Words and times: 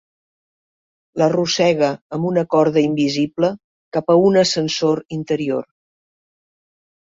L'arrossega 1.21 1.89
amb 2.17 2.25
una 2.29 2.43
corda 2.53 2.83
invisible 2.85 3.51
cap 3.99 4.11
a 4.15 4.17
un 4.31 4.41
ascensor 4.43 5.05
interior. 5.21 5.69